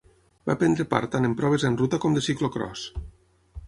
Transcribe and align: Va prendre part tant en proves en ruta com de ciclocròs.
Va 0.49 0.55
prendre 0.63 0.85
part 0.93 1.13
tant 1.17 1.29
en 1.31 1.37
proves 1.43 1.69
en 1.71 1.79
ruta 1.85 2.03
com 2.07 2.19
de 2.19 2.27
ciclocròs. 2.31 2.91